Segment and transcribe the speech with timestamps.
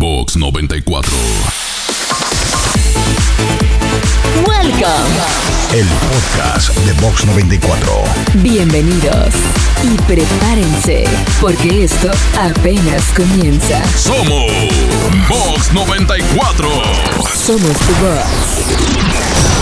[0.00, 1.12] Box 94.
[4.46, 4.94] Welcome.
[5.74, 8.04] El podcast de Box 94.
[8.36, 9.34] Bienvenidos
[9.82, 11.04] y prepárense
[11.38, 12.10] porque esto
[12.40, 13.82] apenas comienza.
[13.98, 14.50] Somos
[15.28, 16.66] Box 94.
[17.34, 19.59] Somos tu voz.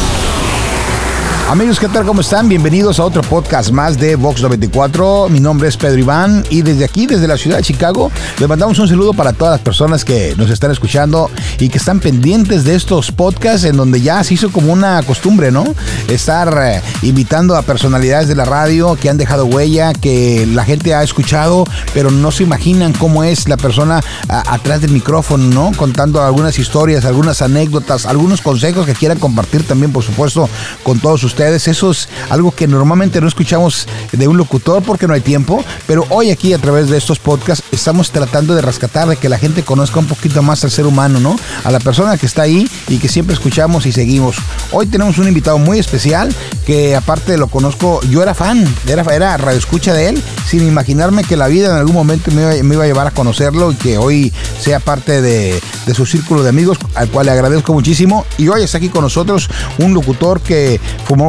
[1.49, 2.05] Amigos, ¿qué tal?
[2.05, 2.47] ¿Cómo están?
[2.47, 5.31] Bienvenidos a otro podcast más de Vox 94.
[5.31, 8.79] Mi nombre es Pedro Iván y desde aquí, desde la ciudad de Chicago, le mandamos
[8.79, 12.75] un saludo para todas las personas que nos están escuchando y que están pendientes de
[12.75, 15.65] estos podcasts en donde ya se hizo como una costumbre, ¿no?
[16.09, 20.95] Estar eh, invitando a personalidades de la radio que han dejado huella, que la gente
[20.95, 25.73] ha escuchado, pero no se imaginan cómo es la persona atrás del micrófono, ¿no?
[25.79, 30.47] Contando algunas historias, algunas anécdotas, algunos consejos que quieran compartir también, por supuesto,
[30.83, 31.38] con todos ustedes.
[31.39, 36.05] Eso es algo que normalmente no escuchamos de un locutor porque no hay tiempo, pero
[36.09, 39.63] hoy aquí a través de estos podcasts estamos tratando de rescatar, de que la gente
[39.63, 41.39] conozca un poquito más al ser humano, ¿no?
[41.63, 44.35] A la persona que está ahí y que siempre escuchamos y seguimos.
[44.73, 46.35] Hoy tenemos un invitado muy especial
[46.67, 51.37] que aparte lo conozco, yo era fan, era, era radioescucha de él, sin imaginarme que
[51.37, 54.81] la vida en algún momento me iba, a llevar a conocerlo y que hoy sea
[54.81, 58.27] parte de, de su círculo de amigos, al cual le agradezco muchísimo.
[58.39, 59.49] Y hoy está aquí con nosotros
[59.79, 60.81] un locutor que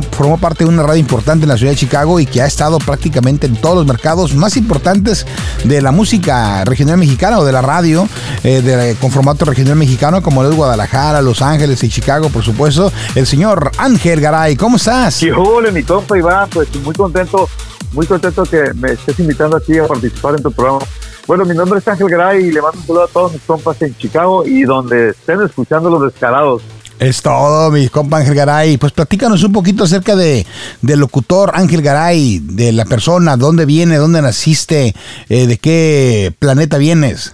[0.02, 2.78] formó, parte de una radio importante en la ciudad de Chicago y que ha estado
[2.80, 5.26] prácticamente en todos los mercados más importantes
[5.64, 8.08] de la música regional mexicana o de la radio
[8.44, 12.92] eh, de- con formato regional mexicano, como es Guadalajara, Los Ángeles y Chicago, por supuesto.
[13.16, 15.22] El señor Ángel Garay, ¿cómo estás?
[15.24, 17.48] Y hola, mi compa Iván, pues muy contento,
[17.94, 20.80] muy contento que me estés invitando aquí a participar en tu programa.
[21.28, 23.80] Bueno, mi nombre es Ángel Garay y le mando un saludo a todos mis compas
[23.84, 26.64] en Chicago y donde estén escuchando los descarados.
[27.00, 28.78] Es todo, mi compa Ángel Garay.
[28.78, 30.44] Pues platícanos un poquito acerca de
[30.82, 34.92] del locutor Ángel Garay, de la persona, dónde viene, dónde naciste,
[35.30, 37.34] eh, de qué planeta vienes.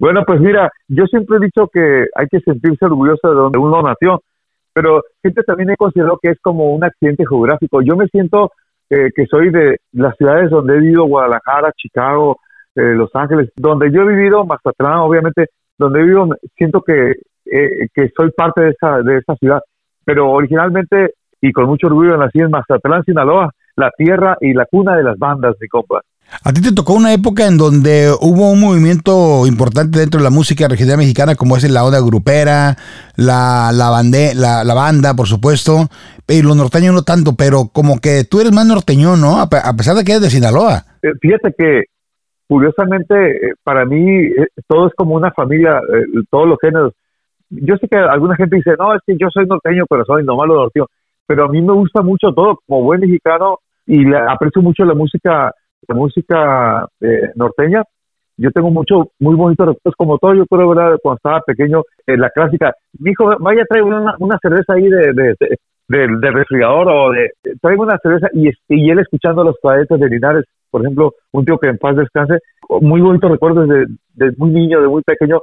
[0.00, 3.82] Bueno, pues mira, yo siempre he dicho que hay que sentirse orgulloso de donde uno
[3.82, 4.20] nació,
[4.72, 7.82] pero gente también he considerado que es como un accidente geográfico.
[7.82, 8.50] Yo me siento
[8.90, 12.38] eh, que soy de las ciudades donde he vivido, Guadalajara, Chicago,
[12.74, 15.46] eh, Los Ángeles, donde yo he vivido, Mazatlán, obviamente,
[15.78, 17.14] donde he vivido, siento que,
[17.46, 19.60] eh, que soy parte de esa, de esa ciudad.
[20.04, 24.96] Pero originalmente, y con mucho orgullo, nací en Mazatlán, Sinaloa, la tierra y la cuna
[24.96, 26.00] de las bandas, mi compa.
[26.42, 30.30] A ti te tocó una época en donde hubo un movimiento importante dentro de la
[30.30, 32.76] música regional mexicana, como es la onda grupera,
[33.16, 35.88] la, la, bande- la, la banda, por supuesto,
[36.26, 39.38] y los norteños no tanto, pero como que tú eres más norteño, ¿no?
[39.38, 40.84] A, pe- a pesar de que eres de Sinaloa.
[41.02, 41.84] Eh, fíjate que
[42.48, 46.92] curiosamente eh, para mí eh, todo es como una familia, eh, todos los géneros.
[47.62, 50.48] Yo sé que alguna gente dice, no, es que yo soy norteño, pero soy nomás
[50.48, 50.86] lo norteño.
[51.26, 54.94] Pero a mí me gusta mucho todo, como buen mexicano, y le aprecio mucho la
[54.94, 55.52] música,
[55.88, 57.82] la música eh, norteña.
[58.36, 60.98] Yo tengo mucho, muy bonitos recuerdos, como todo, yo creo, ¿verdad?
[61.02, 65.12] Cuando estaba pequeño, eh, la clásica, mi hijo, vaya, trae una, una cerveza ahí de,
[65.12, 65.36] de,
[65.88, 70.44] de, refrigerador o de, traigo una cerveza y, y él escuchando los cadetes de Linares,
[70.70, 72.38] por ejemplo, un tío que en paz descanse,
[72.80, 75.40] muy bonitos recuerdos de, de muy niño, de muy pequeño,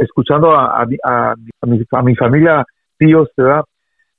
[0.00, 2.64] escuchando a, a, mi, a, a mi, a mi familia,
[2.98, 3.62] tíos, ¿verdad?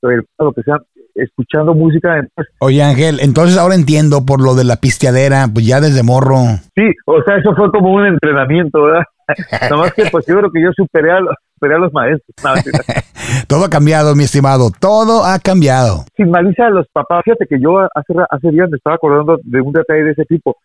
[0.02, 0.78] Lo que sea,
[1.14, 2.18] escuchando música.
[2.18, 6.36] Entonces, Oye Ángel, entonces ahora entiendo por lo de la pisteadera, pues ya desde morro.
[6.76, 9.02] sí, o sea, eso fue como un entrenamiento, ¿verdad?
[9.70, 12.34] Nomás que pues yo creo que yo superé a, los- superé a los maestros.
[12.44, 12.52] No,
[13.48, 16.04] Todo ha cambiado, mi estimado, todo ha cambiado.
[16.16, 17.22] sin malicia de los papás.
[17.24, 20.56] Fíjate que yo hace, hace días me estaba acordando de un detalle de ese tipo.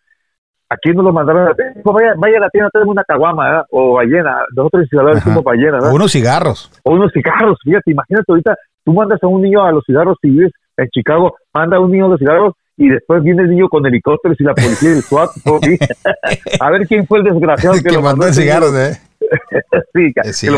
[0.74, 3.66] Aquí nos lo mandaron, a- dijo, vaya, vaya a la tienda, tráeme una caguama, ¿verdad?
[3.72, 4.38] o ballena.
[4.56, 5.94] Nosotros en decimos ballena, ¿verdad?
[5.94, 6.72] Unos cigarros.
[6.84, 10.30] O unos cigarros, fíjate, imagínate ahorita, tú mandas a un niño a los cigarros si
[10.30, 13.70] vives en Chicago, manda a un niño a los cigarros y después viene el niño
[13.70, 15.30] con helicópteros y la policía y el SWAT.
[16.60, 18.34] a ver quién fue el desgraciado que, que lo mandó niño.
[18.34, 18.98] cigarros, ¿eh?
[19.94, 20.58] sí, que- Es que lo.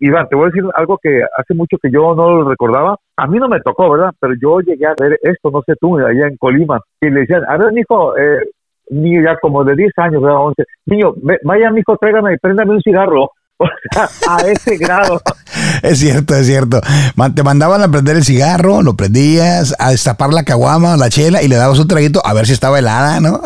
[0.00, 2.96] Iván, te voy a decir algo que hace mucho que yo no lo recordaba.
[3.16, 4.10] A mí no me tocó, ¿verdad?
[4.20, 6.80] Pero yo llegué a ver esto, no sé tú, allá en Colima.
[7.00, 8.38] Y le decían, a ver, mijo, eh,
[8.92, 10.38] niño ya como de 10 años, ¿verdad?
[10.38, 10.64] 11.
[10.86, 11.14] Niño,
[11.44, 13.30] vaya, mijo, tráigame, préndame un cigarro.
[13.62, 15.20] O sea, a ese grado.
[15.82, 16.80] Es cierto, es cierto.
[17.34, 21.42] Te mandaban a prender el cigarro, lo prendías, a destapar la caguama o la chela
[21.42, 23.40] y le dabas un traguito a ver si estaba helada, ¿no?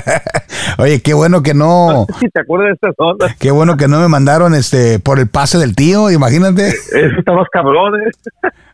[0.78, 3.36] Oye, qué bueno que no, si te acuerdas de estas ondas.
[3.38, 6.68] qué bueno que no me mandaron este por el pase del tío, imagínate.
[6.68, 8.14] Eso está más cabrones.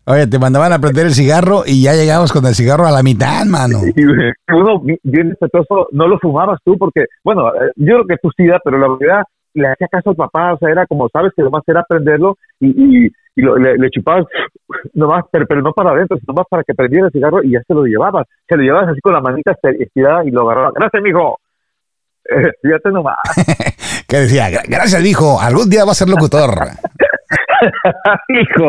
[0.05, 3.03] Oye, te mandaban a prender el cigarro y ya llegabas con el cigarro a la
[3.05, 3.81] mitad, mano.
[3.95, 4.03] Y
[4.53, 8.31] uno bi- bien respetuoso, no lo fumabas tú porque, bueno, eh, yo creo que tú
[8.37, 9.23] sí, pero la verdad
[9.55, 12.69] le hacía caso al papá, o sea, era como, sabes que nomás era prenderlo y,
[12.69, 13.07] y,
[13.37, 14.25] y lo- le, le chupabas
[14.95, 17.63] nomás, pero, pero no para adentro, sino nomás para que prendiera el cigarro y ya
[17.67, 18.27] se lo llevabas.
[18.49, 20.73] Se lo llevabas así con la manita estirada y lo agarraba.
[20.75, 21.39] Gracias, mijo.
[22.63, 23.17] Fíjate nomás.
[24.09, 26.51] Que decía, "Gra- gracias, hijo, algún día va a ser locutor.
[28.29, 28.69] Hijo,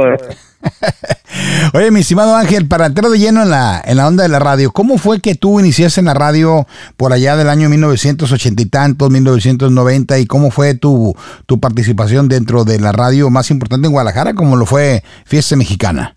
[1.73, 4.39] Oye, mi estimado Ángel, para entrar de lleno en la, en la onda de la
[4.39, 8.69] radio, ¿cómo fue que tú iniciaste en la radio por allá del año 1980 y
[8.69, 11.13] tantos, 1990, y cómo fue tu,
[11.45, 16.15] tu participación dentro de la radio más importante en Guadalajara, como lo fue Fiesta Mexicana?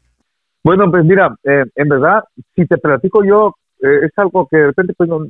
[0.62, 2.24] Bueno, pues mira, eh, en verdad,
[2.54, 5.20] si te platico yo, eh, es algo que de repente pues no,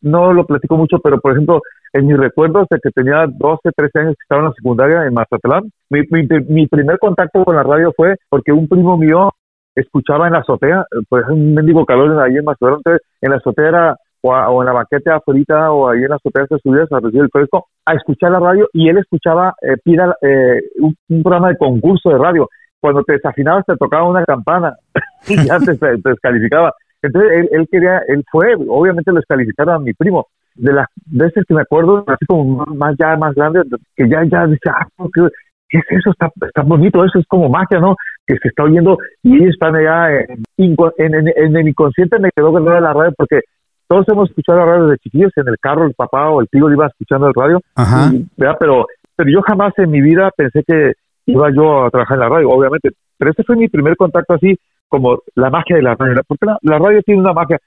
[0.00, 1.60] no lo platico mucho, pero por ejemplo,
[1.92, 5.14] en mis recuerdos de que tenía 12, 13 años que estaba en la secundaria en
[5.14, 9.30] Mazatlán, mi, mi, mi primer contacto con la radio fue porque un primo mío
[9.74, 13.96] escuchaba en la azotea, pues un mendigo calor ahí en Mazatlán, entonces en la azotea
[14.20, 17.30] o, en la banqueta afuera o ahí en la azotea se subía a recibir el
[17.30, 21.56] fresco a escuchar la radio y él escuchaba eh, pida, eh, un, un programa de
[21.56, 22.48] concurso de radio
[22.80, 24.76] cuando te desafinabas te tocaba una campana
[25.28, 26.72] y ya te, te descalificaba.
[27.02, 30.26] Entonces él, él quería, él fue, obviamente lo descalificaron a mi primo.
[30.54, 33.62] De las veces que me acuerdo, así como más ya más grande,
[33.96, 35.28] que ya, ya dice, ah, no, ¿qué,
[35.68, 36.10] qué es eso?
[36.10, 37.96] Está, está bonito, eso es como magia, ¿no?
[38.26, 42.30] Que se está oyendo y ellos están allá en, en, en, en el inconsciente me
[42.34, 43.40] quedó grabada la radio porque
[43.88, 46.70] todos hemos escuchado la radio desde chiquillos, en el carro el papá o el tío
[46.70, 48.10] iba escuchando el radio, Ajá.
[48.12, 48.56] y, ¿verdad?
[48.60, 48.86] Pero,
[49.16, 50.92] pero yo jamás en mi vida pensé que
[51.26, 52.90] iba yo a trabajar en la radio, obviamente.
[53.16, 54.58] Pero ese fue mi primer contacto así,
[54.88, 56.22] como la magia de la radio.
[56.26, 57.58] Porque la, la radio tiene una magia.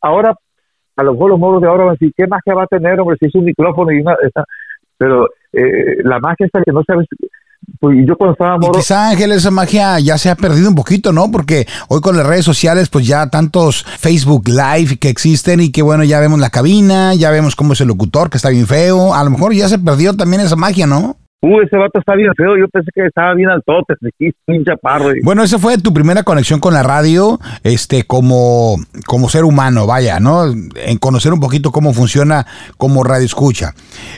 [0.00, 0.34] Ahora,
[0.96, 2.98] a lo mejor los moros de ahora van a decir, ¿qué magia va a tener,
[3.00, 4.16] hombre, si es un micrófono y una...
[4.98, 7.06] Pero eh, la magia está que no sabes...
[7.80, 8.72] Pues yo cuando estaba Y moro...
[8.72, 11.30] quizá Ángel, esa magia ya se ha perdido un poquito, ¿no?
[11.32, 15.82] Porque hoy con las redes sociales, pues ya tantos Facebook Live que existen y que
[15.82, 19.14] bueno, ya vemos la cabina, ya vemos cómo es el locutor, que está bien feo.
[19.14, 21.16] A lo mejor ya se perdió también esa magia, ¿no?
[21.48, 23.94] Uh, ese vato está bien feo, yo pensé que estaba bien altote,
[24.48, 25.10] un chaparro.
[25.22, 28.76] Bueno, esa fue tu primera conexión con la radio, este, como,
[29.06, 30.44] como ser humano, vaya, ¿no?
[30.46, 32.44] En conocer un poquito cómo funciona
[32.78, 33.72] como radio escucha.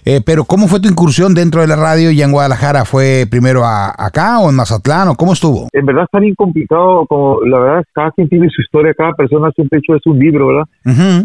[0.07, 2.85] Eh, pero, ¿cómo fue tu incursión dentro de la radio ya en Guadalajara?
[2.87, 5.69] ¿Fue primero a- acá o en Mazatlán o cómo estuvo?
[5.73, 9.51] En verdad está bien complicado, como la verdad, cada quien tiene su historia, cada persona
[9.55, 10.65] siempre ha hecho es un libro, ¿verdad?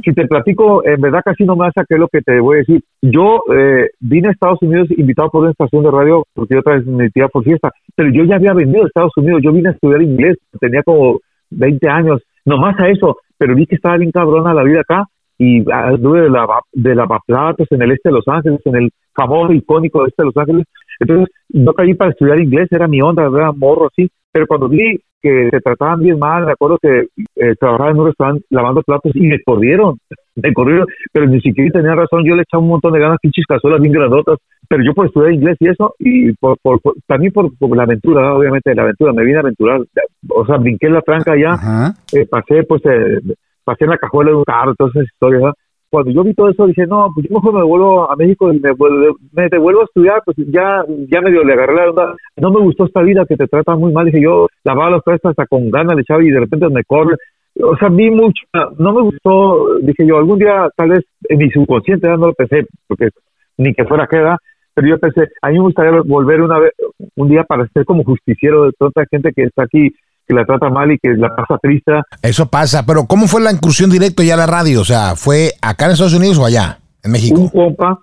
[0.03, 2.57] Si te platico, en verdad casi no me vas a creer lo que te voy
[2.57, 2.83] a decir.
[3.01, 7.27] Yo eh, vine a Estados Unidos invitado por una estación de radio porque yo transmitía
[7.27, 10.37] por fiesta, pero yo ya había venido a Estados Unidos, yo vine a estudiar inglés,
[10.59, 11.19] tenía como
[11.51, 15.05] 20 años, nomás a eso, pero vi que estaba bien cabrona la vida acá
[15.37, 19.53] y anduve de, lava, de lavaplatos en el este de Los Ángeles, en el famoso
[19.53, 20.65] icónico este de Los Ángeles.
[20.99, 24.99] Entonces, yo caí para estudiar inglés, era mi onda, era morro así, pero cuando vi
[25.21, 29.15] que se trataban bien mal, me acuerdo que eh, trabajaba en un restaurante lavando platos
[29.15, 29.97] y me corrieron,
[30.35, 33.45] me corrieron, pero ni siquiera tenía razón, yo le echaba un montón de ganas, pinches
[33.45, 34.37] cazuelas bien grandotas,
[34.67, 37.83] pero yo por estudiar inglés y eso, y por, por- por- también por, por la
[37.83, 39.81] aventura, obviamente la aventura, me vine a aventurar,
[40.29, 41.93] o sea, brinqué la tranca allá, Ajá.
[42.13, 43.19] eh, pasé pues eh,
[43.63, 45.41] pasé en la cajuela de un carro, todas esas historias.
[45.41, 45.55] ¿verdad?
[45.89, 48.71] Cuando yo vi todo eso dije, no, pues yo mejor me devuelvo a México me,
[48.71, 52.15] vuelvo- me devuelvo a estudiar, pues ya, ya medio le agarré la onda.
[52.37, 54.07] No me gustó esta vida que te trata muy mal.
[54.07, 57.15] Dije, yo lavaba los trastes hasta con ganas, le echaba y de repente me corre.
[57.61, 58.43] O sea, vi mucho,
[58.79, 59.77] no me gustó.
[59.81, 63.09] Dije yo, algún día, tal vez en mi subconsciente, ya no lo pensé, porque
[63.57, 64.37] ni que fuera queda,
[64.73, 66.71] pero yo pensé, a mí me gustaría volver una vez,
[67.15, 69.91] un día para ser como justiciero de toda esta gente que está aquí,
[70.27, 71.91] que la trata mal y que la pasa triste.
[72.23, 74.81] Eso pasa, pero ¿cómo fue la incursión directa ya a la radio?
[74.81, 77.51] O sea, ¿fue acá en Estados Unidos o allá, en un México?
[77.53, 77.99] compa,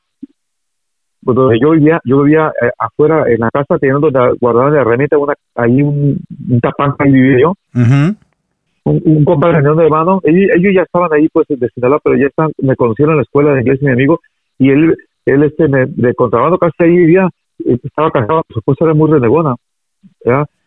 [1.25, 4.79] pues donde yo vivía, yo vivía eh, afuera en la casa teniendo la- guardada de
[4.81, 7.55] herramienta una, ahí un, un tapán que vivía yo.
[8.85, 12.27] Un, un compa de hermano, ellos, ellos ya estaban ahí pues de Sinaloa, pero ya
[12.27, 14.21] están, me conocieron en la escuela de inglés mi amigo,
[14.59, 14.97] y él,
[15.27, 17.29] él este me, de contrabando casi ahí vivía,
[17.65, 19.55] estaba casado, su esposa era muy renegona.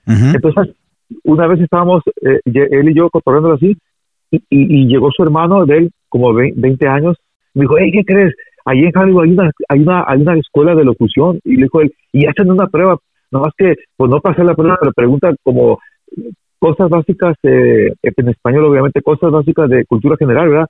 [0.07, 0.35] Ujú.
[0.35, 0.75] Entonces,
[1.23, 3.75] una vez estábamos, eh, él y yo cotorreando así,
[4.31, 7.17] y, y- y llegó su hermano de él, como ve- 20 años,
[7.53, 8.33] me dijo, hey, ¿qué crees?
[8.65, 11.81] Ahí en Hollywood hay una, hay una, hay una escuela de locución, y le dijo
[11.81, 12.97] él, y hacen una prueba,
[13.31, 15.79] nomás que, pues no pasé la prueba, pero pregunta como
[16.63, 20.67] cosas básicas, eh, en español obviamente, cosas básicas de cultura general, ¿verdad?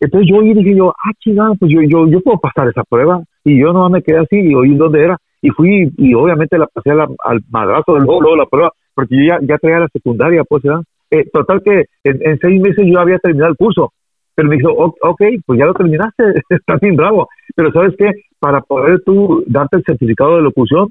[0.00, 3.60] Entonces yo y dije yo, ah, chingada, pues yo, yo, puedo pasar esa prueba, y
[3.60, 6.94] yo no me quedé así, y oí dónde era, y fui, y obviamente la pasé
[6.94, 10.82] la- al madrazo del luego la prueba, porque yo ya, traía la secundaria, pues, ¿verdad?
[11.10, 13.92] Eh, total que en, en seis meses yo había terminado el curso,
[14.34, 18.10] pero me dijo, "O- ok, pues ya lo terminaste, estás bien bravo, pero ¿sabes qué?
[18.38, 20.88] Para poder tú darte el certificado de locución,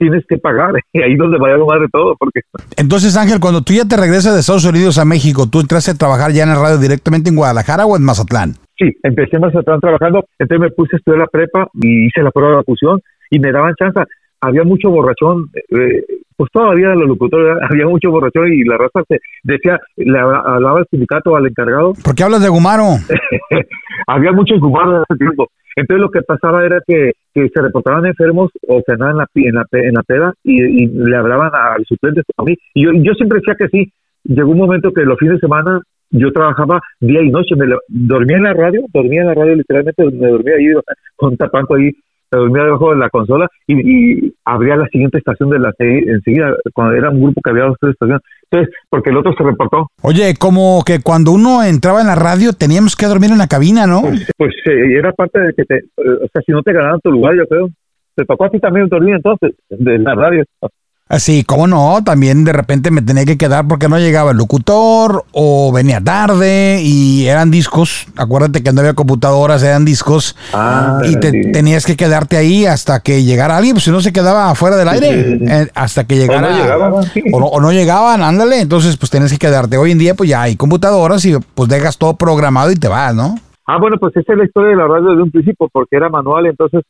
[0.00, 2.40] tienes que pagar, y ahí es donde vaya lo madre todo, porque
[2.76, 5.94] Entonces, Ángel, cuando tú ya te regresas de Estados Unidos a México, ¿tú entraste a
[5.94, 8.54] trabajar ya en la radio directamente en Guadalajara o en Mazatlán?
[8.78, 12.30] Sí, empecé más atrás trabajando, entonces me puse a estudiar la prepa y hice la
[12.30, 12.98] prueba de locución
[13.30, 14.00] y me daban chance.
[14.42, 16.02] Había mucho borrachón, eh,
[16.34, 20.78] pues todavía los locutores, había mucho borrachón y la raza se decía, le habla- hablaba
[20.80, 22.84] el sindicato al encargado, ¿Por qué hablas de Gumaro?
[24.06, 25.48] había muchos gumaros en ese tiempo.
[25.76, 29.26] Entonces lo que pasaba era que, que se reportaban enfermos o se andaban en la,
[29.34, 32.56] en la, en la peda y, le hablaban al suplente a mí.
[32.74, 33.92] Y yo, yo siempre decía que sí.
[34.24, 38.36] Llegó un momento que los fines de semana yo trabajaba día y noche, me dormía
[38.36, 40.66] en la radio, dormía en la radio literalmente, me dormía ahí
[41.16, 41.92] con tapanco ahí,
[42.32, 46.04] me dormía debajo de la consola y, y abría la siguiente estación de la serie
[46.06, 48.22] enseguida, cuando era un grupo que había dos tres estaciones.
[48.50, 52.52] Entonces, porque el otro se reportó, Oye, como que cuando uno entraba en la radio
[52.52, 54.02] teníamos que dormir en la cabina, ¿no?
[54.36, 57.10] pues eh, era parte de que te, eh, o sea, si no te ganaban tu
[57.10, 57.68] lugar, yo creo.
[58.16, 60.44] Te tocó a ti también dormir entonces, de la radio.
[61.10, 65.24] Así, cómo no, también de repente me tenía que quedar porque no llegaba el locutor
[65.32, 68.06] o venía tarde y eran discos.
[68.16, 70.36] Acuérdate que no había computadoras, eran discos.
[70.54, 71.50] Ah, y te, sí.
[71.50, 74.88] tenías que quedarte ahí hasta que llegara alguien, pues si no se quedaba fuera del
[74.88, 75.44] aire, sí, sí.
[75.48, 76.52] eh, hasta que llegara.
[76.52, 76.92] no llegaban,
[77.32, 79.78] o no, o no llegaban, ándale, entonces pues tenías que quedarte.
[79.78, 83.16] Hoy en día pues ya hay computadoras y pues dejas todo programado y te vas,
[83.16, 83.34] ¿no?
[83.66, 86.08] Ah, bueno, pues esa es la historia de la radio desde un principio, porque era
[86.08, 86.84] manual, entonces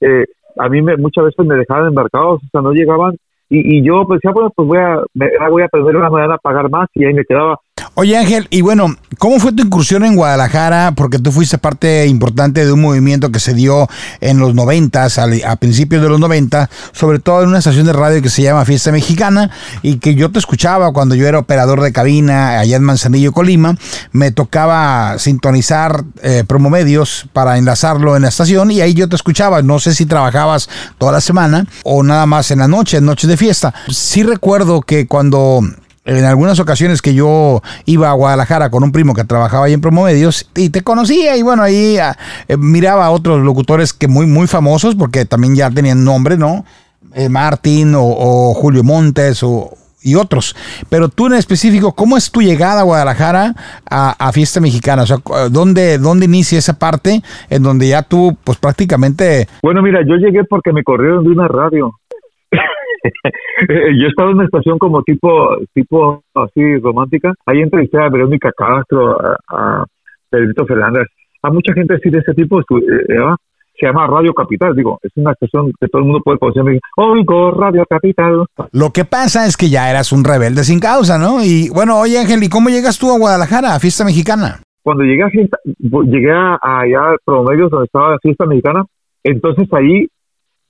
[0.00, 0.24] eh,
[0.58, 3.18] a mí me, muchas veces me dejaban embarcados, o sea, no llegaban.
[3.48, 6.38] Y, y yo decía, bueno, pues voy a, me, voy a aprender una manera a
[6.38, 7.60] pagar más y ahí me quedaba.
[7.98, 10.92] Oye Ángel, y bueno, ¿cómo fue tu incursión en Guadalajara?
[10.94, 13.88] Porque tú fuiste parte importante de un movimiento que se dio
[14.20, 18.20] en los noventas, a principios de los 90, sobre todo en una estación de radio
[18.20, 21.90] que se llama Fiesta Mexicana, y que yo te escuchaba cuando yo era operador de
[21.90, 23.76] cabina allá en Manzanillo, Colima.
[24.12, 29.62] Me tocaba sintonizar eh, promomedios para enlazarlo en la estación, y ahí yo te escuchaba.
[29.62, 30.68] No sé si trabajabas
[30.98, 33.72] toda la semana o nada más en la noche, en noches de fiesta.
[33.88, 35.62] Sí recuerdo que cuando
[36.06, 39.80] en algunas ocasiones que yo iba a Guadalajara con un primo que trabajaba ahí en
[39.80, 42.16] Promomedios y te conocía y bueno, ahí ah,
[42.48, 46.64] eh, miraba a otros locutores que muy, muy famosos porque también ya tenían nombre, ¿no?
[47.14, 49.70] Eh, Martín o, Julio Montes o,
[50.02, 50.54] y otros.
[50.88, 53.54] Pero tú en específico, ¿cómo es tu llegada a Guadalajara
[53.88, 55.02] a, a Fiesta Mexicana?
[55.02, 59.48] O sea, cu- ¿dónde, ¿dónde inicia esa parte en donde ya tú, pues prácticamente...
[59.62, 61.94] Bueno, mira, yo llegué porque me corrieron de una radio.
[63.98, 67.32] Yo estaba en una estación como tipo, tipo así romántica.
[67.46, 69.84] Ahí entrevisté a Verónica Castro, a, a
[70.30, 71.06] Pedrito Fernández,
[71.42, 72.60] a mucha gente así de ese tipo.
[72.60, 72.64] eh,
[73.78, 76.80] se llama Radio Capital, digo, es una estación que todo el mundo puede conocer.
[76.96, 78.46] Oigo, Radio Capital.
[78.72, 81.44] Lo que pasa es que ya eras un rebelde sin causa, ¿no?
[81.44, 84.60] Y bueno, oye Ángel, ¿y cómo llegas tú a Guadalajara, a Fiesta Mexicana?
[84.86, 88.84] cuando llegué a fiesta, llegué a, allá a Promedios donde estaba la fiesta mexicana,
[89.24, 90.06] entonces ahí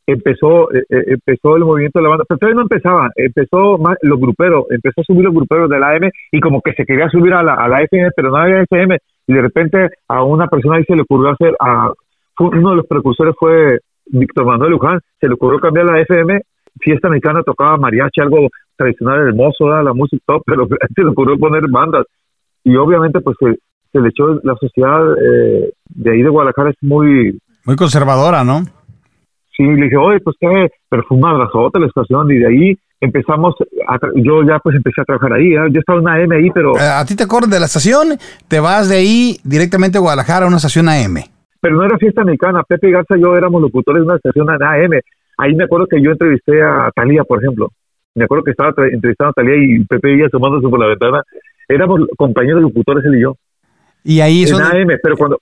[0.06, 3.96] empezó eh, eh, empezó el movimiento de la banda, pero todavía no empezaba, empezó más
[4.02, 7.08] los gruperos, empezó a subir los gruperos de la AM y como que se quería
[7.08, 10.46] subir a la, a la FM, pero no había FM y de repente a una
[10.46, 11.92] persona ahí se le ocurrió hacer, a,
[12.38, 16.40] uno de los precursores fue Víctor Manuel Luján, se le ocurrió cambiar la FM,
[16.78, 21.64] fiesta mexicana tocaba mariachi, algo tradicional hermoso, la música top, pero se le ocurrió poner
[21.68, 22.06] bandas
[22.62, 23.56] y obviamente pues se,
[23.92, 28.62] se le echó la sociedad eh, de ahí de Guadalajara es muy Muy conservadora, ¿no?
[29.56, 33.54] Sí le dije oye pues qué perfuma abrazote la estación y de ahí empezamos
[33.88, 35.68] a yo ya pues empecé a trabajar ahí ¿eh?
[35.70, 38.16] yo estaba en una AM ahí pero Eh, A ti te corren de la estación,
[38.48, 41.16] te vas de ahí directamente a Guadalajara a una estación AM.
[41.60, 44.92] pero no era fiesta mexicana Pepe Garza y yo éramos locutores de una estación AM
[45.38, 47.68] ahí me acuerdo que yo entrevisté a Talía por ejemplo.
[48.14, 51.22] Me acuerdo que estaba entrevistando a Talía y Pepe iba asomándose por la ventana.
[51.68, 53.34] Éramos compañeros locutores él y yo.
[54.04, 55.38] Y ahí es en donde- AM, pero cuando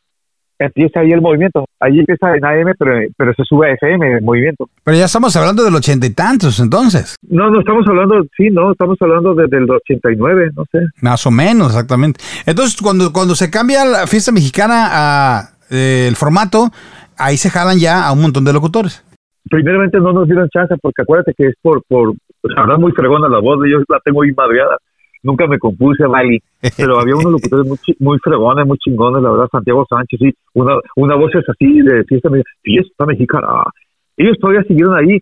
[0.58, 4.22] empieza ahí el movimiento, ahí empieza en AM, pero, pero se sube a FM el
[4.22, 4.68] movimiento.
[4.82, 7.16] Pero ya estamos hablando del ochenta y tantos, entonces.
[7.28, 10.78] No, no estamos hablando, sí, no, estamos hablando desde el 89, no sé.
[11.02, 12.20] Más o menos, exactamente.
[12.46, 16.70] Entonces, cuando, cuando se cambia la fiesta mexicana a eh, el formato,
[17.18, 19.04] ahí se jalan ya a un montón de locutores.
[19.50, 23.28] Primeramente no nos dieron chance porque acuérdate que es por, por, la verdad muy fregona
[23.28, 24.78] la voz, yo la tengo ahí madreada.
[25.24, 26.38] Nunca me compuse, Vali,
[26.76, 30.76] pero había unos locutores muy, muy fregones, muy chingones, la verdad, Santiago Sánchez, sí, una,
[30.96, 32.28] una voz es así de fiesta,
[32.62, 33.48] fiesta mexicana.
[34.18, 35.18] Ellos todavía siguieron ahí,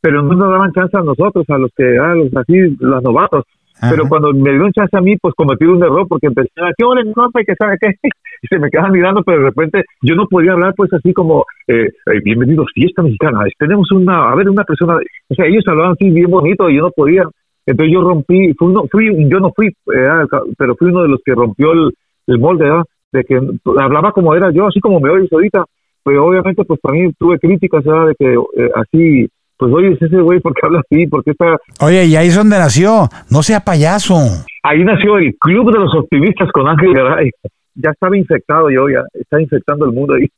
[0.00, 3.44] pero no nos daban chance a nosotros, a los que, a los así, los novatos.
[3.80, 6.84] Pero cuando me dieron chance a mí, pues cometí un error porque empecé a ¿qué
[6.84, 7.42] hola, mi compa?
[7.42, 7.88] y que sabe qué?
[8.42, 11.46] Y se me quedaban mirando, pero de repente yo no podía hablar pues así como,
[11.68, 14.98] eh, eh, bienvenidos, fiesta mexicana, tenemos una, a ver, una persona,
[15.28, 17.22] o sea, ellos hablaban así bien bonito y yo no podía.
[17.66, 21.20] Entonces yo rompí, fui uno, fui, yo no fui, eh, pero fui uno de los
[21.24, 21.92] que rompió el,
[22.28, 22.84] el molde, ¿verdad?
[23.12, 23.40] De que
[23.80, 25.64] hablaba como era yo, así como me oyes ahorita.
[26.04, 28.06] Pero obviamente, pues para mí tuve críticas, ¿verdad?
[28.06, 31.06] De que eh, así, pues oye, ese güey, ¿por qué habla así?
[31.08, 31.56] ¿Por qué está...?
[31.80, 33.08] Oye, y ahí es donde nació.
[33.28, 34.14] No sea payaso.
[34.62, 37.30] Ahí nació el Club de los Optimistas con Ángel Garay.
[37.74, 40.28] Ya estaba infectado yo, ya está infectando el mundo ahí.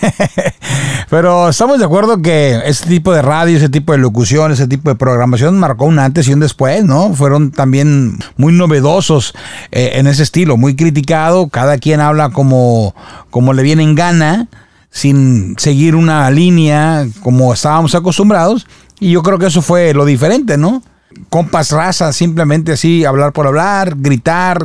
[1.10, 4.90] Pero estamos de acuerdo que ese tipo de radio, ese tipo de locución, ese tipo
[4.90, 7.14] de programación marcó un antes y un después, ¿no?
[7.14, 9.34] Fueron también muy novedosos
[9.70, 11.48] eh, en ese estilo, muy criticado.
[11.48, 12.94] Cada quien habla como,
[13.30, 14.48] como le viene en gana.
[14.90, 18.66] sin seguir una línea como estábamos acostumbrados.
[19.00, 20.82] Y yo creo que eso fue lo diferente, ¿no?
[21.30, 24.58] Compas raza, simplemente así, hablar por hablar, gritar,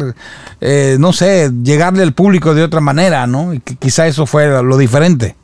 [0.62, 3.54] eh, no sé, llegarle al público de otra manera, ¿no?
[3.54, 5.36] Y que quizá eso fue lo diferente.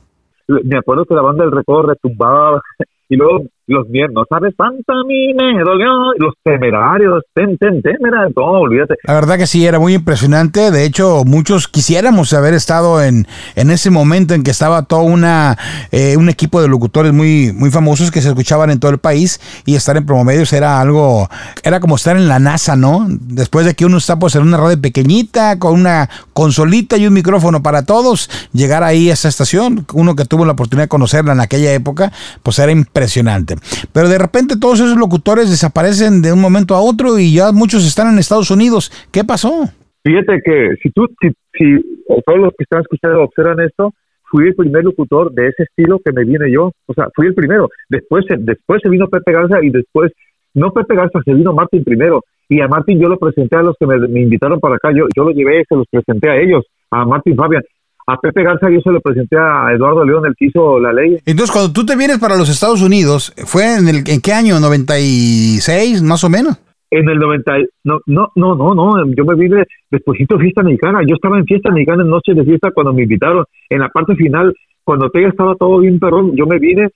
[0.48, 2.62] Me acuerdo que la banda del recodo retumbaba
[3.10, 4.56] y luego los viernes, ¿sabes?
[4.58, 5.90] Tanta a mí me dolió.
[6.18, 8.96] Los temerarios, ten, ten, temerarios, no, olvídate.
[9.04, 10.72] La verdad que sí, era muy impresionante.
[10.72, 15.58] De hecho, muchos quisiéramos haber estado en, en ese momento en que estaba todo una,
[15.92, 19.40] eh, un equipo de locutores muy, muy famosos que se escuchaban en todo el país
[19.66, 21.30] y estar en promomedios era algo,
[21.64, 23.06] era como estar en la NASA, ¿no?
[23.08, 27.14] Después de que uno está pues en una radio pequeñita, con una consolita y un
[27.14, 31.34] micrófono para todos, llegar ahí a esa estación, uno que tuvo la oportunidad de conocerla
[31.34, 32.12] en aquella época,
[32.42, 33.59] pues era impresionante.
[33.94, 37.86] Pero de repente todos esos locutores desaparecen de un momento a otro y ya muchos
[37.86, 38.92] están en Estados Unidos.
[39.12, 39.66] ¿Qué pasó?
[40.04, 43.94] Fíjate que si tú, si, si todos los que están escuchando observan esto,
[44.30, 46.72] fui el primer locutor de ese estilo que me vine yo.
[46.86, 47.70] O sea, fui el primero.
[47.90, 50.12] Después, después se vino Pepe Garza y después,
[50.54, 52.24] no Pepe Garza, se vino Martín primero.
[52.48, 54.90] Y a Martín yo lo presenté a los que me, invitaron para acá.
[54.92, 57.64] Yo, yo lo llevé, se los presenté a ellos, a Martín Fabian
[58.10, 61.18] a Pepe Garza yo se lo presenté a Eduardo León, el que hizo la ley.
[61.26, 64.56] Entonces, cuando tú te vienes para los Estados Unidos, ¿fue en, el, en qué año?
[64.56, 66.60] ¿96 más o menos?
[66.92, 67.52] En el 90,
[67.84, 71.46] no, no, no, no, no, yo me vine después de fiesta mexicana, yo estaba en
[71.46, 75.24] fiesta mexicana en noche de fiesta cuando me invitaron, en la parte final, cuando te
[75.24, 76.90] estaba todo bien perrón, yo me vine,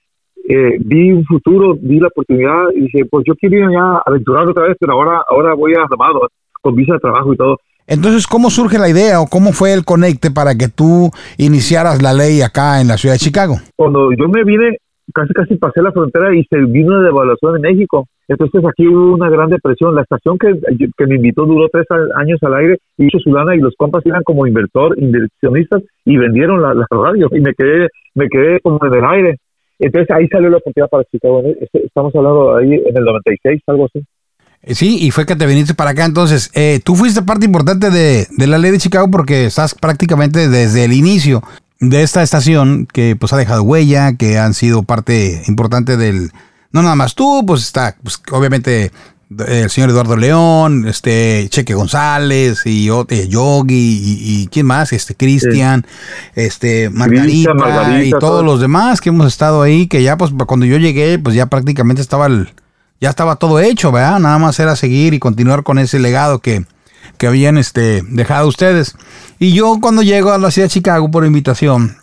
[0.50, 4.67] eh, vi un futuro, vi la oportunidad y dije, pues yo quería ya aventurar otra
[4.67, 6.27] vez, pero ahora, ahora voy a armado,
[6.60, 7.60] con visa de trabajo y todo.
[7.88, 12.13] Entonces, ¿cómo surge la idea o cómo fue el conecte para que tú iniciaras la
[12.13, 13.56] ley acá en la ciudad de Chicago?
[13.75, 14.78] Cuando yo me vine,
[15.13, 18.08] casi casi pasé la frontera y se vino una devaluación en México.
[18.28, 19.96] Entonces aquí hubo una gran depresión.
[19.96, 20.54] La estación que,
[21.06, 21.86] me invitó duró tres
[22.16, 26.62] años al aire, hizo su lana y los compas eran como inversor, inversionistas y vendieron
[26.62, 29.38] la, la radio y me quedé, me quedé como en el aire.
[29.80, 31.44] Entonces ahí salió la oportunidad para Chicago.
[31.60, 34.06] Este, estamos hablando ahí en el 96, algo así.
[34.63, 36.05] Eh, sí, y fue que te viniste para acá.
[36.05, 40.47] Entonces, eh, tú fuiste parte importante de, de, la ley de Chicago porque estás prácticamente
[40.47, 41.43] desde el inicio
[41.80, 46.32] de esta estación que pues ha dejado huella, que han sido parte importante del...
[46.71, 48.91] No nada más tú, pues está pues, obviamente
[49.47, 55.15] el señor Eduardo León, este Cheque González y eh, Yogi y, y, quién más, este
[55.15, 55.86] Cristian,
[56.36, 58.43] este Margarita, Margarita, y todos todo.
[58.43, 62.02] los demás que hemos estado ahí, que ya pues cuando yo llegué, pues ya prácticamente
[62.02, 62.49] estaba el,
[63.04, 64.18] ya estaba todo hecho, ¿verdad?
[64.18, 66.63] Nada más era seguir y continuar con ese legado que,
[67.18, 68.98] que habían este, dejado ustedes.
[69.39, 71.98] Y yo cuando llego a la ciudad de Chicago por invitación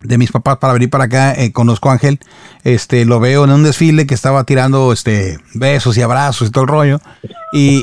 [0.00, 2.20] de mis papás para venir para acá, eh, conozco a Ángel,
[2.62, 6.62] este, lo veo en un desfile que estaba tirando este, besos y abrazos y todo
[6.62, 6.98] el rollo.
[7.52, 7.82] Y,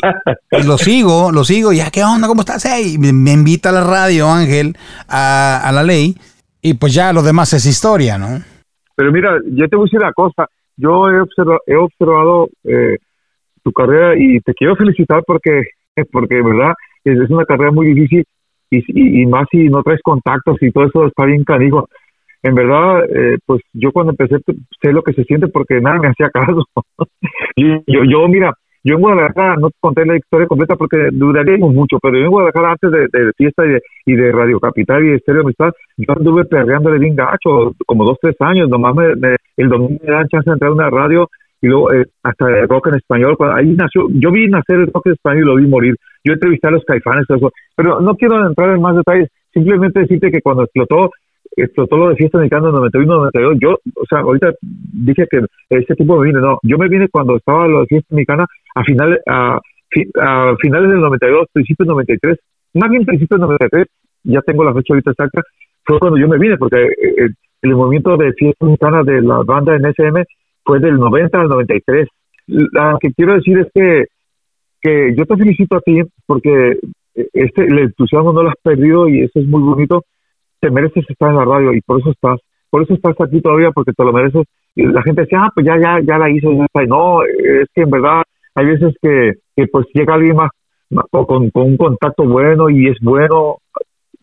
[0.64, 2.30] lo sigo, lo sigo, ya, ¿qué onda?
[2.30, 2.64] ¿Cómo estás?
[2.64, 4.78] Hey, me, me, invita a la radio, Ángel,
[5.10, 6.16] a, a la ley,
[6.62, 8.42] y pues ya lo demás es historia, ¿no?
[8.96, 12.98] Pero mira, yo te voy a decir una cosa, yo he observado, he observado eh,
[13.64, 15.64] tu carrera y te quiero felicitar porque,
[16.12, 18.26] porque verdad, es, una carrera muy difícil
[18.70, 21.88] y, más si no traes contactos y todo eso está bien canijo.
[22.44, 24.38] En verdad, eh, pues yo cuando empecé
[24.82, 26.64] sé lo que se siente porque nada me hacía caso.
[27.56, 28.54] y yo, yo, mira,
[28.86, 32.72] yo en Guadalajara, no conté la historia completa porque duraríamos mucho, pero yo en Guadalajara
[32.74, 36.14] antes de, de fiesta y de, y de, Radio Capital y de Estéreo Amistad, yo
[36.16, 40.28] anduve perreándole bien gacho, como dos, tres años, nomás me, me, el domingo me dan
[40.28, 41.28] chance de entrar a una radio
[41.64, 45.08] y luego eh, hasta el rock en español, ahí nació, yo vi nacer el rock
[45.08, 47.26] en español y lo vi morir, yo entrevisté a los caifanes,
[47.76, 51.10] pero no quiero entrar en más detalles, simplemente decirte que cuando explotó
[51.56, 53.58] explotó lo de fiesta mexicana en 91, 92.
[53.60, 57.38] Yo, o sea, ahorita dije que ese tipo me vine, no, yo me vine cuando
[57.38, 59.60] estaba lo de fiesta mexicana a, final, a,
[60.22, 62.40] a finales del 92, principios del 93,
[62.74, 63.88] más bien principios del 93,
[64.24, 65.42] ya tengo la fecha ahorita exacta,
[65.84, 66.78] fue cuando yo me vine, porque
[67.18, 70.24] el, el movimiento de fiesta mexicana de la banda en SM
[70.64, 72.08] fue del 90 al 93.
[72.48, 74.06] Lo que quiero decir es que,
[74.82, 76.78] que yo te felicito a ti porque
[77.34, 80.04] este, el entusiasmo no lo has perdido y eso es muy bonito
[80.66, 82.40] te mereces estar en la radio y por eso estás,
[82.72, 84.48] por eso estás aquí todavía porque te lo mereces.
[84.76, 86.84] Y la gente dice, ah, pues ya, ya, ya la hice, ya.
[86.84, 88.24] Y no, es que en verdad
[88.56, 90.50] hay veces que, que pues llega alguien más,
[91.12, 93.58] con, con, un contacto bueno y es bueno,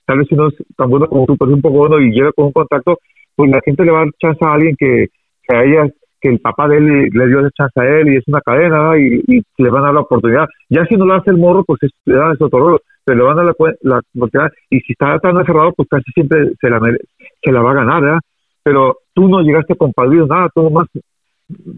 [0.05, 2.11] tal vez si no es tan bueno como tú, pero es un poco bueno y
[2.11, 2.99] llega con un contacto,
[3.37, 5.07] pues la gente le va a dar chance a alguien que,
[5.47, 5.87] que a ella
[6.21, 8.97] que el papá de él le dio esa chance a él y es una cadena
[8.97, 10.47] y, le van a dar la oportunidad.
[10.69, 13.39] Ya si no lo hace el morro, pues es, es otro rollo se le van
[13.39, 16.81] a la, la oportunidad y si está tan aferrado, pues casi siempre se la,
[17.43, 18.21] se la va a ganar, ¿verdad?
[18.63, 20.89] Pero tú no llegaste con padrinos, nada, tú nomás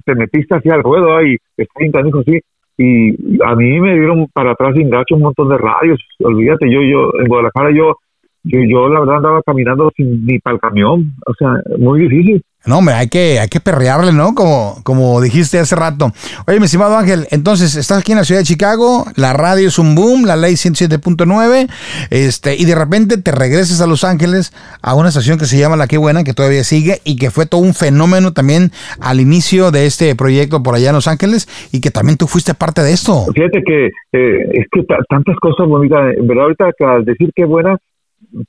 [0.05, 2.41] te metiste así al ruedo y está bien dijo sí.
[2.77, 6.83] Y a mí me dieron para atrás sin gacho un montón de radios, olvídate, yo,
[6.83, 7.97] yo, en Guadalajara yo
[8.45, 12.43] yo, yo la verdad andaba caminando sin, ni para el camión, o sea, muy difícil.
[12.67, 14.35] No, hombre, hay que, hay que perrearle, ¿no?
[14.35, 16.13] Como, como dijiste hace rato.
[16.47, 19.79] Oye, mi estimado Ángel, entonces estás aquí en la ciudad de Chicago, la radio es
[19.79, 21.69] un boom, la ley 107.9,
[22.11, 25.77] este, y de repente te regresas a Los Ángeles a una estación que se llama
[25.77, 29.71] La Qué Buena, que todavía sigue, y que fue todo un fenómeno también al inicio
[29.71, 32.93] de este proyecto por allá en Los Ángeles, y que también tú fuiste parte de
[32.93, 33.27] esto.
[33.35, 37.77] Fíjate que eh, es que ta- tantas cosas bonitas, verdad ahorita al decir qué buena,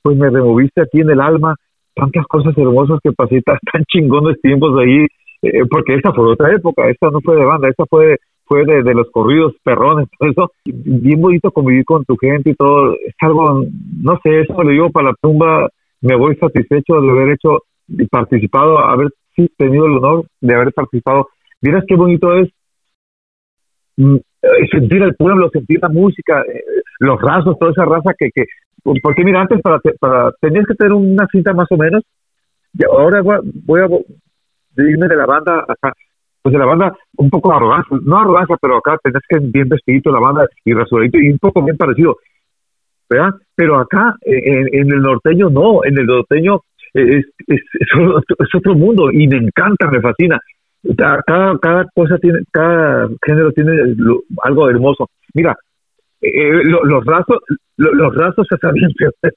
[0.02, 1.54] pues me removiste aquí en el alma
[1.96, 5.06] tantas cosas hermosas que pasé, tan, tan chingones tiempos ahí,
[5.42, 8.82] eh, porque esta fue otra época, esta no fue de banda, esta fue fue de,
[8.82, 13.14] de los corridos perrones, todo eso, bien bonito convivir con tu gente y todo, es
[13.20, 13.64] algo,
[14.00, 15.68] no sé, eso lo digo para la tumba,
[16.00, 20.72] me voy satisfecho de haber hecho y participado, haber sí, tenido el honor de haber
[20.72, 21.28] participado.
[21.60, 22.48] Miras qué bonito es
[23.96, 26.62] mm, eh, sentir el pueblo, sentir la música, eh,
[27.00, 28.44] los rasos, toda esa raza que, que
[29.02, 32.02] porque mira, antes para, para tenías que tener una cinta más o menos,
[32.78, 35.92] y ahora voy a, voy a irme de la banda acá,
[36.42, 40.10] pues de la banda un poco arrogancia, no arrogancia, pero acá tenés que bien vestidito
[40.10, 42.16] la banda y rasuradito y un poco bien parecido,
[43.08, 43.30] ¿verdad?
[43.54, 46.60] Pero acá eh, en, en el norteño no, en el norteño
[46.94, 50.38] es, es, es, otro- mundo y me encanta, me fascina.
[50.96, 53.96] Cada, cada, cosa tiene, cada género tiene
[54.44, 55.08] algo hermoso.
[55.34, 55.56] Mira,
[56.28, 57.38] eh, lo- los rasos,
[57.76, 58.90] lo- los rasos se sabían,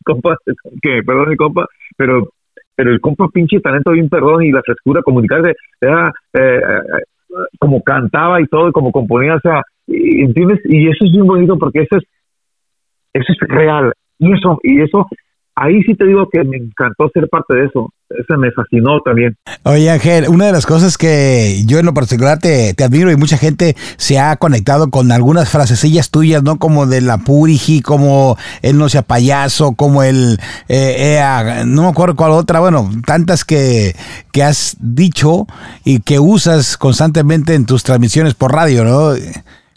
[0.06, 0.36] compa,
[0.82, 1.66] que perdón compa,
[1.98, 2.30] pero
[2.76, 7.04] pero el compa pinche talento bien perdón y la frescura comunicarse, era, eh, eh,
[7.60, 10.62] como cantaba y todo, y como componía, o sea, ¿entiendes?
[10.64, 12.04] Y eso es bien bonito porque eso es,
[13.14, 13.92] eso es real.
[14.18, 15.08] Y eso, y eso,
[15.56, 17.92] ahí sí te digo que me encantó ser parte de eso.
[18.10, 19.36] Eso me fascinó también.
[19.64, 23.16] Oye, Ángel, una de las cosas que yo en lo particular te, te admiro y
[23.16, 26.58] mucha gente se ha conectado con algunas frasecillas tuyas, ¿no?
[26.58, 30.38] Como de la Purigi, como el no sea payaso, como el,
[30.70, 33.94] eh, ea, no me acuerdo cuál otra, bueno, tantas que,
[34.32, 35.46] que has dicho
[35.86, 39.14] y que usas constantemente en tus transmisiones por radio, ¿no?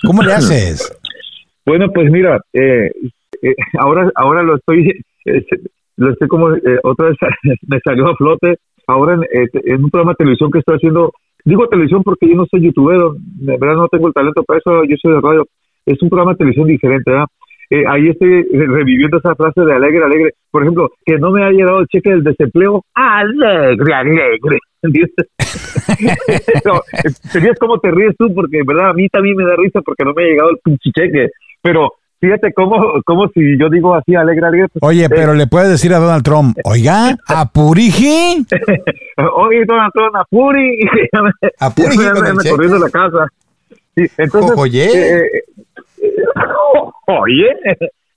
[0.07, 0.91] ¿Cómo le haces?
[1.67, 2.91] Bueno, pues mira, eh,
[3.43, 5.05] eh, ahora, ahora lo estoy,
[5.97, 7.17] lo estoy como, eh, otra vez
[7.69, 8.57] me salió a flote,
[8.87, 11.13] ahora en, eh, en un programa de televisión que estoy haciendo,
[11.45, 14.85] digo televisión porque yo no soy youtuber, de verdad no tengo el talento para eso,
[14.85, 15.47] yo soy de radio,
[15.87, 17.27] es un programa de televisión diferente, ¿verdad?
[17.73, 20.33] Eh, ahí estoy eh, reviviendo esa frase de alegre, alegre.
[20.51, 24.59] Por ejemplo, que no me ha llegado el cheque del desempleo, alegre, alegre.
[26.67, 29.81] No, eh, serías como te ríes tú, porque verdad a mí también me da risa
[29.81, 31.29] porque no me ha llegado el pinche cheque.
[31.63, 34.69] Pero fíjate cómo, cómo si yo digo así, alegre, alegre.
[34.73, 38.47] pues, Oye, eh, pero le puedes decir a Donald Trump, oiga, a Purigi,
[39.37, 40.79] Oye, Donald Trump, Apuri.
[41.61, 42.51] Apuri, Ya me con anda cheque.
[42.55, 43.27] corriendo la casa.
[43.95, 44.85] Sí, entonces, Oye.
[44.85, 45.43] eh, eh,
[47.07, 47.49] oye,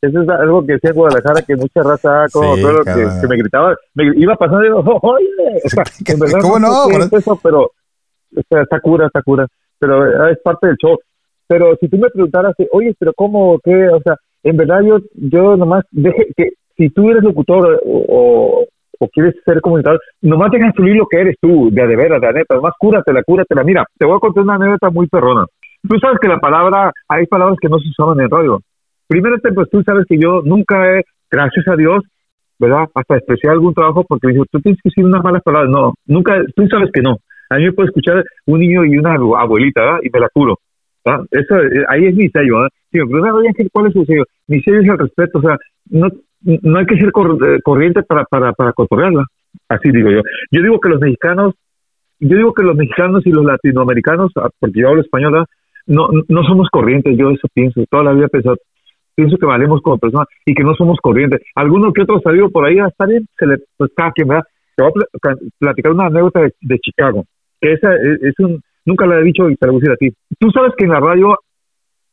[0.02, 3.28] eso es algo que decía en Guadalajara, que mucha raza, como Sí, todo lo que,
[3.28, 5.26] me gritaba, me iba pasando y digo, oye,
[5.66, 6.68] o sea, en verdad ¿Cómo no?
[6.68, 7.06] sé qué Bueno.
[7.06, 7.72] es eso, pero
[8.36, 9.48] está, está cura, está cura,
[9.80, 10.98] pero es parte del show.
[11.48, 13.90] Pero si tú me preguntaras, oye, pero ¿cómo, qué?
[13.90, 18.66] O sea, en verdad yo, yo nomás, deje que si tú eres locutor o,
[19.14, 22.56] quieres ser comunicador, nomás deja fluir lo que eres tú, de de veras, de neta,
[22.56, 23.64] nomás cúratela, cúratela.
[23.64, 25.46] Mira, te voy a contar una anécdota muy perrona.
[25.88, 28.60] Tú sabes que la palabra, hay palabras que no se usaban en radio.
[29.08, 32.04] Primero, pues tú sabes que yo nunca he, gracias a Dios,
[32.58, 32.88] ¿verdad?
[32.96, 35.70] Hasta despreciar algún trabajo porque me dijo, tú tienes que decir unas malas palabras.
[35.70, 37.18] No, nunca, tú sabes que no.
[37.50, 40.00] A mí me puede escuchar un niño y una abuelita, ¿verdad?
[40.02, 40.58] Y me la curo.
[41.06, 41.26] ¿Verdad?
[41.32, 42.70] Eso, eh, ahí es mi sello, ¿verdad?
[42.92, 44.24] Si me preguntan, oye, ¿cuál es su sello?
[44.48, 45.58] Mi sello es el respeto, o sea,
[45.90, 46.08] no,
[46.42, 49.26] no hay que ser cor- eh, corriente para, para, para cotorrearla.
[49.70, 50.22] Así digo yo.
[50.52, 51.54] Yo digo que los mexicanos,
[52.20, 55.48] yo digo que los mexicanos y los latinoamericanos, ah, porque yo hablo español, ¿verdad?
[55.88, 58.58] no, no somos corrientes, yo eso pienso, toda la vida pensado,
[59.16, 61.42] pienso que valemos como personas y que no somos corrientes.
[61.56, 64.44] Alguno que otro salido por ahí, ah, está bien, se le, pues cada quien, ¿verdad?
[64.76, 67.24] Te voy a pl- ca- platicar una anécdota de, de Chicago,
[67.62, 69.98] que esa es, es un, nunca la he dicho y te voy a decir a
[69.98, 70.14] ti.
[70.40, 71.38] Tú sabes que en la radio,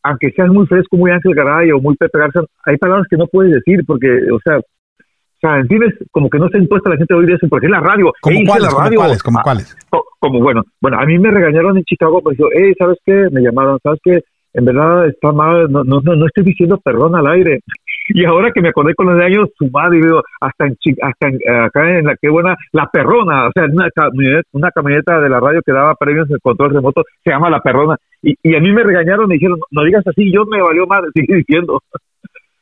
[0.03, 3.27] aunque seas muy fresco, muy Ángel Garay o muy Pepe Garza, hay palabras que no
[3.27, 5.95] puedes decir porque, o sea, o sea, ¿entiendes?
[6.13, 8.13] Como que no está impuesta la gente a oír eso, porque es la radio.
[8.21, 8.63] ¿Cómo cuáles?
[8.65, 8.99] la ¿Cómo radio.
[8.99, 9.23] cuáles?
[9.23, 9.77] ¿Cómo Ah, cuáles?
[9.91, 13.27] co- como bueno, bueno, a mí me regañaron en Chicago, me dijo, hey, ¿sabes qué?
[13.33, 14.21] Me llamaron, ¿sabes qué?
[14.55, 17.61] En verdad está mal, no, no, no, no estoy diciendo perdón al aire.
[18.15, 21.29] Y ahora que me acordé con los de años, su madre, digo, hasta en, hasta
[21.29, 25.21] en, eh, acá en la que buena, la perrona, o sea, una camioneta, una camioneta
[25.21, 27.97] de la radio que daba premios en control remoto, se llama la perrona.
[28.23, 31.09] Y, y a mí me regañaron, me dijeron, no digas así, yo me valió madre,
[31.15, 31.81] sigue diciendo.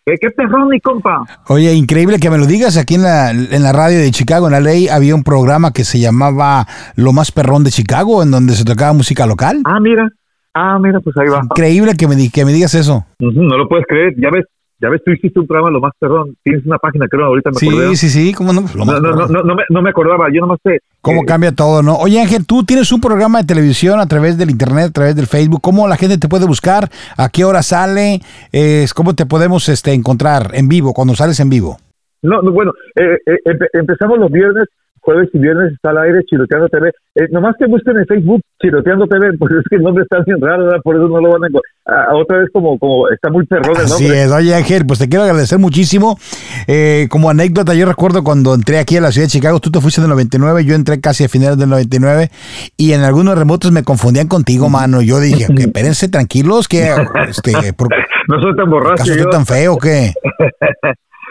[0.07, 1.25] Eh, ¿Qué perrón, mi compa?
[1.49, 2.79] Oye, increíble que me lo digas.
[2.79, 5.85] Aquí en la, en la radio de Chicago, en la ley, había un programa que
[5.85, 9.59] se llamaba Lo más perrón de Chicago, en donde se tocaba música local.
[9.67, 10.09] Ah, mira,
[10.55, 11.41] ah, mira, pues ahí va.
[11.45, 13.05] Increíble que me, di- que me digas eso.
[13.19, 14.47] No lo puedes creer, ya ves,
[14.81, 17.57] ya ves, tú hiciste un programa lo más perrón, tienes una página, creo, ahorita me
[17.57, 17.97] Sí, acordé.
[17.97, 18.63] sí, sí, ¿cómo no?
[18.75, 20.81] No, no, no, no, no me, no me acordaba, yo nomás te...
[21.01, 21.97] ¿Cómo eh, cambia todo, no?
[21.97, 25.27] Oye, Ángel, tú tienes un programa de televisión a través del internet, a través del
[25.27, 25.61] Facebook.
[25.63, 26.89] ¿Cómo la gente te puede buscar?
[27.17, 28.21] ¿A qué hora sale?
[28.53, 31.79] Eh, ¿Cómo te podemos este, encontrar en vivo, cuando sales en vivo?
[32.23, 34.69] No, no, bueno, eh, eh, empe- empezamos los viernes,
[35.01, 36.93] jueves y viernes está al aire Chiroteando TV.
[37.17, 40.41] Eh, nomás que busquen en Facebook Chiroteando TV, pues es que el nombre está bien
[40.41, 40.81] raro, ¿verdad?
[40.83, 42.15] por eso no lo van a encontrar.
[42.15, 44.23] otra vez como, como está muy perrón el Así nombre.
[44.25, 46.19] es, oye Ángel, pues te quiero agradecer muchísimo.
[46.67, 49.81] Eh, como anécdota, yo recuerdo cuando entré aquí a la ciudad de Chicago, tú te
[49.81, 52.31] fuiste en el 99, yo entré casi a finales del 99
[52.77, 55.03] y en algunos remotos me confundían contigo, mano.
[55.03, 56.91] Yo dije, que espérense tranquilos, que
[57.29, 57.89] este, ¿por
[58.29, 58.93] No soy tan borracho.
[58.95, 59.15] acaso yo.
[59.15, 60.13] estoy tan feo que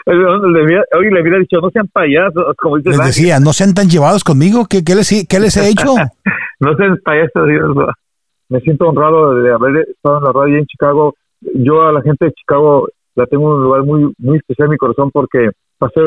[0.06, 3.14] Oye, le hubiera dicho, no sean payasos, como dice les Ángel.
[3.14, 5.94] decía, no sean tan llevados conmigo, ¿qué, qué les, qué les he hecho?
[6.60, 7.46] no sean payasos.
[7.48, 7.76] Dios,
[8.48, 11.14] me siento honrado de haber estado en la radio en Chicago.
[11.40, 14.72] Yo a la gente de Chicago la tengo en un lugar muy muy especial en
[14.72, 16.00] mi corazón porque pasé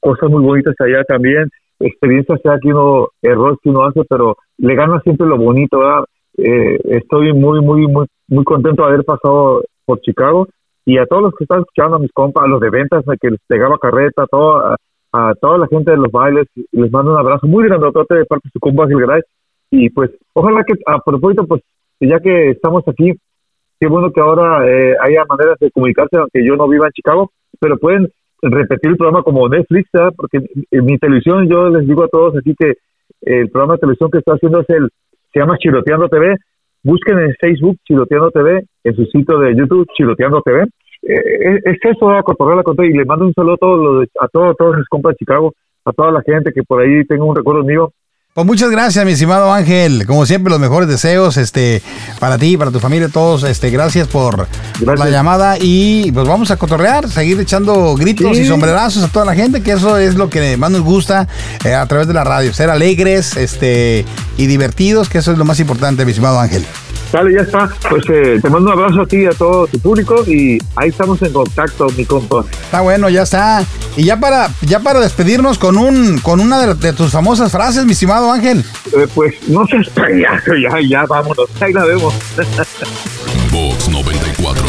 [0.00, 1.48] cosas muy bonitas allá también,
[1.80, 6.04] experiencias allá que uno, errores que uno hace, pero le gana siempre lo bonito, ¿verdad?
[6.38, 10.48] Eh, estoy muy, muy, muy, muy contento de haber pasado por Chicago
[10.86, 13.16] y a todos los que están escuchando, a mis compas, a los de ventas, a
[13.16, 14.76] que les pegaba carreta, a, todo, a,
[15.12, 18.48] a toda la gente de los bailes, les mando un abrazo muy grandotote de parte
[18.48, 19.20] de su compa Gilgaray
[19.70, 21.62] y pues ojalá que a propósito, pues
[22.00, 23.12] ya que estamos aquí,
[23.80, 27.32] qué bueno que ahora eh, haya maneras de comunicarse, aunque yo no viva en Chicago,
[27.58, 28.08] pero pueden
[28.42, 30.12] repetir el programa como Netflix, ¿verdad?
[30.16, 30.38] porque
[30.70, 32.74] en mi televisión yo les digo a todos aquí que
[33.22, 34.88] el programa de televisión que estoy haciendo es el,
[35.32, 36.36] se llama Chiroteando TV,
[36.86, 40.66] busquen en Facebook Chiroteando TV, en su sitio de YouTube Chiroteando TV,
[41.08, 44.08] Eh, es eso, a cotorrear con todo y le mando un saludo a todos los,
[44.18, 45.52] a todos, todos mis compas de Chicago,
[45.84, 47.92] a toda la gente que por ahí tenga un recuerdo mío,
[48.36, 50.04] Pues muchas gracias, mi estimado Ángel.
[50.06, 51.80] Como siempre, los mejores deseos este,
[52.18, 53.44] para ti, para tu familia, todos.
[53.44, 54.46] Este, gracias por,
[54.84, 58.42] por la llamada y pues vamos a cotorrear, seguir echando gritos Sí.
[58.42, 61.26] y sombrerazos a toda la gente, que eso es lo que más nos gusta
[61.64, 62.52] eh, a través de la radio.
[62.52, 64.04] Ser alegres este,
[64.36, 66.66] y divertidos, que eso es lo más importante, mi estimado Ángel.
[67.12, 67.68] Dale, ya está.
[67.88, 70.88] Pues eh, te mando un abrazo a ti y a todo tu público y ahí
[70.90, 72.44] estamos en contacto, mi compa.
[72.50, 73.64] Está bueno, ya está.
[73.96, 77.84] Y ya para, ya para despedirnos con un, con una de, de tus famosas frases,
[77.84, 78.64] mi estimado Ángel.
[78.92, 81.48] Eh, pues no seas payaso, ya, ya, vámonos.
[81.60, 82.14] Ahí la vemos.
[83.50, 84.62] Vox 94.